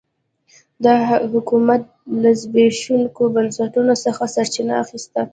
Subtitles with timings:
[0.83, 0.93] دا
[1.31, 1.81] حکومت
[2.21, 5.21] له زبېښونکو بنسټونو څخه سرچینه اخیسته.